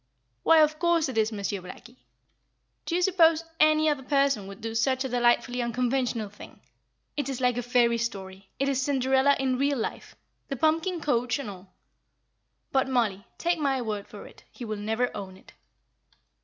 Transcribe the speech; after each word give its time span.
"Why, 0.41 0.61
of 0.63 0.79
course 0.79 1.09
it 1.09 1.17
is 1.19 1.31
Monsieur 1.31 1.61
Blackie. 1.61 1.97
Do 2.87 2.95
you 2.95 3.03
suppose 3.03 3.43
any 3.59 3.87
other 3.87 4.01
person 4.01 4.47
would 4.47 4.59
do 4.59 4.73
such 4.73 5.05
a 5.05 5.09
delightfully 5.09 5.61
unconventional 5.61 6.27
thing. 6.27 6.59
It 7.15 7.29
is 7.29 7.39
like 7.39 7.55
a 7.55 7.61
fairy 7.61 7.99
story; 7.99 8.49
it 8.57 8.67
is 8.67 8.81
Cinderella 8.81 9.35
in 9.39 9.59
real 9.59 9.77
life, 9.77 10.15
the 10.47 10.55
pumpkin 10.55 11.01
coach 11.01 11.37
and 11.37 11.51
all. 11.51 11.75
But 12.71 12.89
Mollie, 12.89 13.27
take 13.37 13.59
my 13.59 13.79
word 13.83 14.07
for 14.07 14.25
it, 14.25 14.43
he 14.49 14.65
will 14.65 14.77
never 14.77 15.15
own 15.15 15.37
it. 15.37 15.53